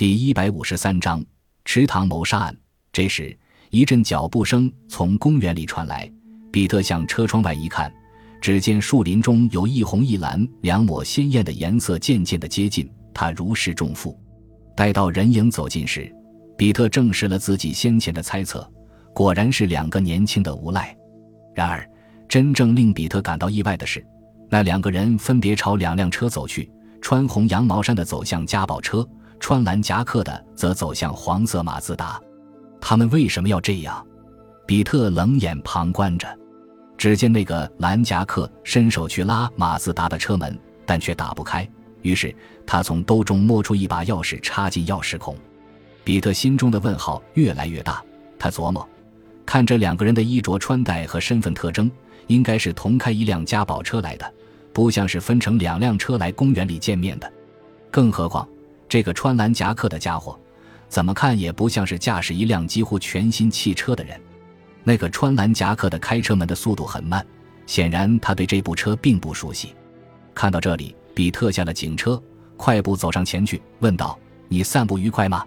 [0.00, 1.22] 第一百五十三章
[1.66, 2.56] 池塘谋杀案。
[2.90, 6.10] 这时，一阵脚步声从公园里传来。
[6.50, 7.92] 比特向车窗外一看，
[8.40, 12.90] 只见树林中有一红一蓝两抹鲜艳的颜色渐渐的接近。
[13.12, 14.18] 他如释重负。
[14.74, 16.10] 待到人影走近时，
[16.56, 18.66] 比特证实了自己先前的猜测，
[19.12, 20.96] 果然是两个年轻的无赖。
[21.54, 21.86] 然而，
[22.26, 24.02] 真正令比特感到意外的是，
[24.48, 26.72] 那两个人分别朝两辆车走去，
[27.02, 29.06] 穿红羊毛衫的走向家宝车。
[29.40, 32.20] 穿蓝夹克的则走向黄色马自达，
[32.80, 34.06] 他们为什么要这样？
[34.66, 36.28] 比特冷眼旁观着。
[36.96, 41.66] 只见那个蓝夹克伸手去拉马自达的车门，但却打不开。
[42.02, 42.34] 于是
[42.66, 45.34] 他从兜中摸出一把钥匙，插进钥匙孔。
[46.04, 48.04] 比特心中的问号越来越大。
[48.38, 48.86] 他琢磨：
[49.46, 51.90] 看这两个人的衣着穿戴和身份特征，
[52.26, 54.34] 应该是同开一辆家宝车来的，
[54.72, 57.32] 不像是分成两辆车来公园里见面的。
[57.90, 58.46] 更何况……
[58.90, 60.36] 这个穿蓝夹克的家伙，
[60.88, 64.20] 怎么看也不像是驾驶一辆几乎全新汽车的人。
[64.82, 67.24] 那个穿蓝夹克的开车门的速度很慢，
[67.66, 69.72] 显然他对这部车并不熟悉。
[70.34, 72.20] 看到这里，比特下了警车，
[72.56, 74.18] 快步走上前去，问道
[74.50, 75.46] ：“你散步愉快吗？”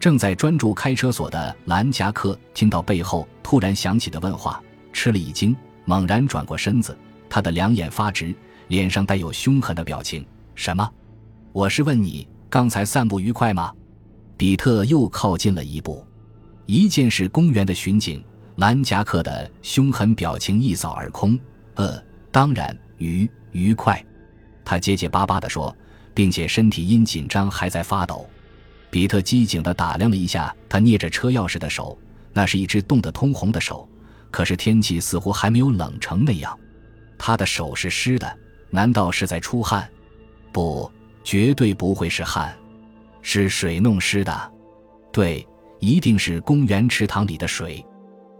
[0.00, 4.60] 正在专注开车锁的蓝夹克听到背后突然响起的问话，
[4.92, 5.54] 吃了一惊，
[5.84, 6.98] 猛然转过身子，
[7.30, 8.34] 他的两眼发直，
[8.66, 10.26] 脸上带有凶狠的表情。
[10.56, 10.90] “什么？
[11.52, 13.72] 我是问你。”刚才散步愉快吗？
[14.36, 16.06] 比特又靠近了一步。
[16.66, 18.22] 一见是公园的巡警，
[18.56, 21.40] 蓝夹克的凶狠表情一扫而空。
[21.76, 21.98] 呃，
[22.30, 24.04] 当然愉愉快。
[24.66, 25.74] 他结结巴巴地说，
[26.12, 28.28] 并且身体因紧张还在发抖。
[28.90, 31.96] 比特机警地打量了一下他捏着车钥匙的手，
[32.34, 33.88] 那是一只冻得通红的手。
[34.30, 36.54] 可是天气似乎还没有冷成那样。
[37.16, 39.88] 他的手是湿的，难道是在出汗？
[40.52, 40.92] 不。
[41.24, 42.56] 绝对不会是汗，
[43.20, 44.52] 是水弄湿的。
[45.12, 45.46] 对，
[45.78, 47.84] 一定是公园池塘里的水。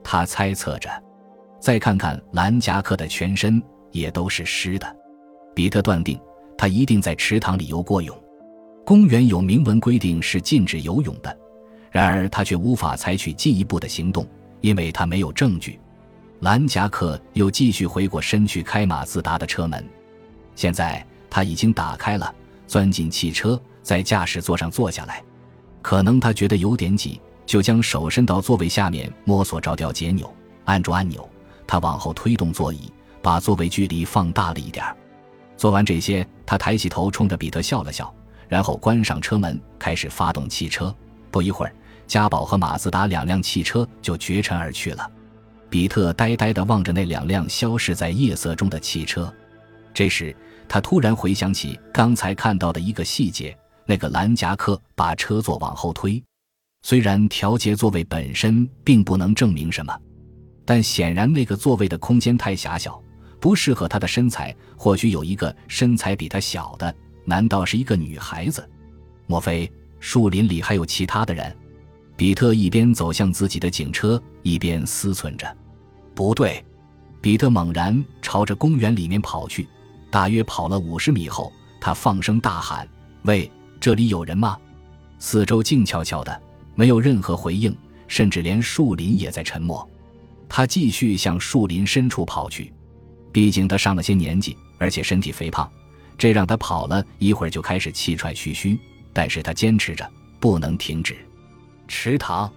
[0.03, 0.91] 他猜测着。
[1.61, 3.63] 再看看蓝夹克的全身
[3.93, 4.97] 也都是湿的，
[5.55, 6.21] 比特断定
[6.59, 8.21] 他一定在池塘里游过泳。
[8.85, 11.39] 公园有明文规定是禁止游泳的，
[11.93, 14.27] 然而他却无法采取进一步的行动，
[14.61, 15.79] 因为他没有证据。
[16.41, 19.89] 蓝夹克又继续回过身去开马自达的车门，
[20.57, 22.35] 现在他已经打开了。
[22.73, 25.23] 钻进汽车，在驾驶座上坐下来，
[25.83, 30.35] 可能他觉得有点挤，就将手伸到座位下面摸索着调节钮，
[30.65, 31.29] 按住按钮。
[31.67, 32.91] 他往后推动座椅，
[33.21, 34.97] 把座位距离放大了一点儿。
[35.55, 38.11] 做完这些，他抬起头冲着比特笑了笑，
[38.49, 40.95] 然后关上车门，开始发动汽车。
[41.31, 41.75] 不一会儿，
[42.07, 45.07] 嘉宝和马自达两辆汽车就绝尘而去了。
[45.69, 49.31] 比特呆呆地望着那两辆消失在夜色中的汽车，
[49.93, 50.35] 这时。
[50.69, 53.55] 他突然回想起刚才看到的一个细节：
[53.85, 56.23] 那个蓝夹克把车座往后推。
[56.83, 59.95] 虽然调节座位本身并不能证明什么，
[60.65, 63.03] 但显然那个座位的空间太狭小，
[63.39, 64.55] 不适合他的身材。
[64.77, 66.95] 或许有一个身材比他小的，
[67.27, 68.67] 难道是一个女孩子？
[69.27, 69.71] 莫非
[70.01, 71.55] 树林里还有其他的人？
[72.17, 75.55] 比特一边走向自己的警车，一边思忖着。
[76.15, 76.65] 不对，
[77.21, 79.69] 比特猛然朝着公园里面跑去。
[80.13, 81.51] 大约跑了五十米后，
[81.81, 82.87] 他放声大喊
[83.25, 83.51] ：“喂，
[83.81, 84.59] 这里有人吗？”
[85.19, 86.43] 四周静悄悄的，
[86.75, 87.75] 没有任何回应，
[88.07, 89.89] 甚至连树林也在沉默。
[90.51, 92.71] 他继续向树林深处跑去，
[93.33, 95.67] 毕竟他上了些年纪，而且身体肥胖，
[96.19, 98.79] 这让他跑了一会儿就开始气喘吁吁。
[99.15, 100.07] 但是他坚持着，
[100.39, 101.17] 不能停止。
[101.89, 102.53] 池塘，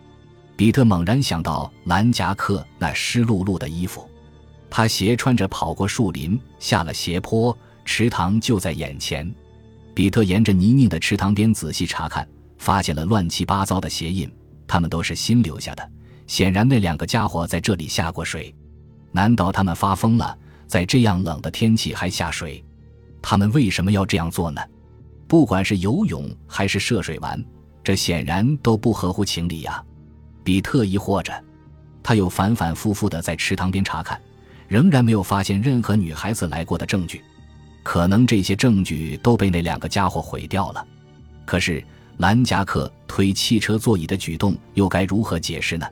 [0.58, 4.10] 比特猛然想到蓝夹克那湿漉漉的衣服。
[4.70, 9.34] 他斜穿着跑过树林，下了斜坡，池塘就在眼前。
[9.94, 12.28] 比特沿着泥泞的池塘边仔细查看，
[12.58, 14.30] 发现了乱七八糟的鞋印，
[14.68, 15.92] 他们都是新留下的。
[16.28, 18.54] 显然，那两个家伙在这里下过水。
[19.12, 20.38] 难道他们发疯了，
[20.68, 22.62] 在这样冷的天气还下水？
[23.22, 24.62] 他们为什么要这样做呢？
[25.28, 27.42] 不管是游泳还是涉水玩，
[27.84, 29.82] 这显然都不合乎情理呀。
[30.44, 31.34] 比特疑惑着，
[32.04, 34.20] 他又反反复复地在池塘边查看。
[34.68, 37.22] 仍然没有发现任何女孩子来过的证据，
[37.84, 40.86] 可能这些证据都被那两个家伙毁掉了。
[41.46, 41.84] 可是
[42.18, 45.88] 蓝夹克推汽车座椅的举动又该如何解释呢？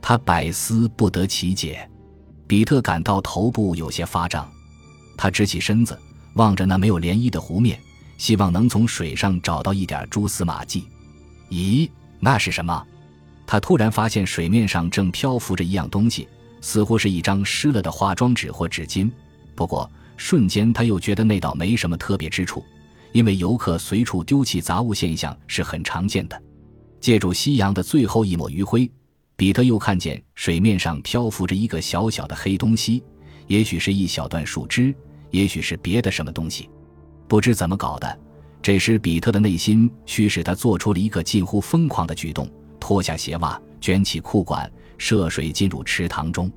[0.00, 1.88] 他百思不得其解。
[2.46, 4.46] 比特感到头部有些发胀，
[5.16, 5.98] 他直起身子，
[6.34, 7.80] 望着那没有涟漪的湖面，
[8.18, 10.86] 希望能从水上找到一点蛛丝马迹。
[11.50, 11.88] 咦，
[12.20, 12.86] 那是什么？
[13.46, 16.28] 他突然发现水面上正漂浮着一样东西。
[16.64, 19.10] 似乎是一张湿了的化妆纸或纸巾，
[19.54, 22.64] 不过瞬间他又觉得那倒没什么特别之处，
[23.12, 26.42] 因为游客随处丢弃杂物现象是很常见的。
[27.02, 28.90] 借助夕阳的最后一抹余晖，
[29.36, 33.04] 彼特又看见水面上漂浮着一个小小的黑东西，
[33.46, 34.94] 也许是一小段树枝，
[35.30, 36.70] 也许是别的什么东西。
[37.28, 38.18] 不知怎么搞的，
[38.62, 42.50] 这时比特的内心驱使他做出了一个近乎疯狂的举动：
[42.80, 46.50] 脱下鞋袜，卷起裤管，涉水进入池塘中。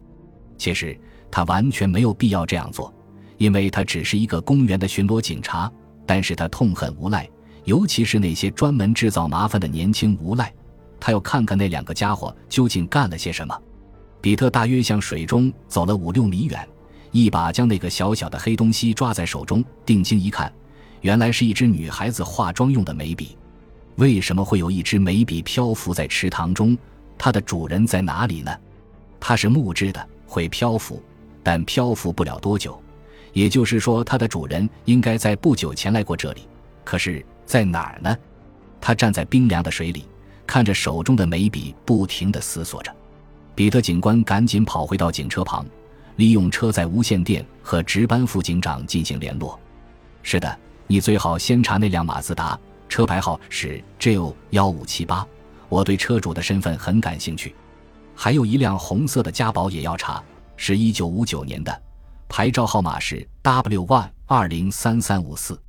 [0.57, 0.99] 其实
[1.29, 2.93] 他完全没有必要这样做，
[3.37, 5.71] 因为他只是一个公园的巡逻警察。
[6.09, 7.29] 但是他痛恨无赖，
[7.65, 10.53] 尤其是那些专门制造麻烦的年轻无赖。
[11.01, 13.53] 他要看看那两个家伙究竟干了些什么。
[14.21, 16.65] 比特大约向水中走了五六米远，
[17.11, 20.49] 一把将那个小小的黑东西抓在手中，定睛一看，
[21.01, 23.37] 原来是一支女孩子化妆用的眉笔。
[23.97, 26.77] 为什么会有一支眉笔漂浮在池塘中？
[27.17, 28.55] 它的主人在哪里呢？
[29.19, 30.07] 它是木质的。
[30.29, 31.01] 会漂浮，
[31.41, 32.77] 但漂浮不了多久。
[33.31, 36.41] 也就是说，它的主人应该在不久前来过这里。
[36.83, 38.15] 可是，在哪儿呢？
[38.81, 40.05] 他站在冰凉的水里，
[40.45, 42.93] 看着手中的眉笔，不停地思索着。
[43.55, 45.65] 比特警官赶紧跑回到警车旁，
[46.17, 49.57] 利用车载无线电和值班副警长进行联络。
[50.23, 52.59] 是的，你最好先查那辆马自达，
[52.89, 54.17] 车牌号是 J
[54.49, 55.25] 幺五七八。
[55.69, 57.55] 我对车主的身份很感兴趣。
[58.15, 60.23] 还有一辆红色的嘉宝也要查，
[60.55, 61.81] 是一九五九年的，
[62.27, 65.59] 牌照号码是 WY 二零三三五四。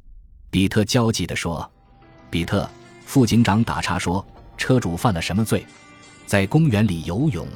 [0.50, 1.70] 比特焦急地说
[2.30, 2.68] ：“比特，
[3.04, 4.24] 副警长打岔说，
[4.56, 5.66] 车主犯了什么罪？
[6.26, 7.46] 在公园里游泳？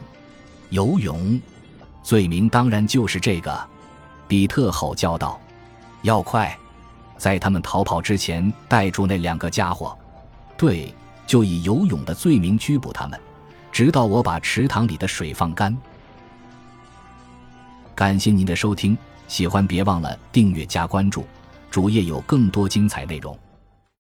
[0.69, 1.41] 游泳？
[2.03, 3.69] 罪名当然就是这个。”
[4.29, 5.41] 比特吼叫道
[6.03, 6.55] ：“要快，
[7.17, 9.97] 在他们逃跑之前带住那两个家伙。
[10.57, 10.95] 对，
[11.27, 13.19] 就以游泳的罪名拘捕他们。”
[13.73, 15.75] 直到我把池塘里的水放干。
[17.95, 18.97] 感谢您的收听，
[19.27, 21.25] 喜欢别忘了订阅加关注，
[21.71, 23.39] 主页有更多精彩内容。